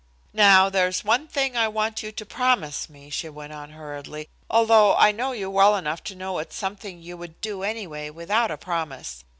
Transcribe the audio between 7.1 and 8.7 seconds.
would do anyway without a